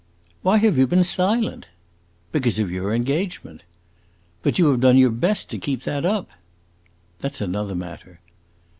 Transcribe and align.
"Why 0.41 0.57
have 0.57 0.79
you 0.79 0.87
been 0.87 1.03
silent?" 1.03 1.67
"Because 2.31 2.57
of 2.57 2.71
your 2.71 2.91
engagement." 2.91 3.61
"But 4.41 4.57
you 4.57 4.65
have 4.71 4.79
done 4.81 4.97
your 4.97 5.11
best 5.11 5.51
to 5.51 5.59
keep 5.59 5.83
that 5.83 6.07
up." 6.07 6.27
"That 7.19 7.35
's 7.35 7.41
another 7.41 7.75
matter!" 7.75 8.19